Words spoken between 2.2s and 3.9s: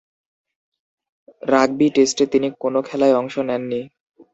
তিনি কোন খেলায় অংশ নেননি।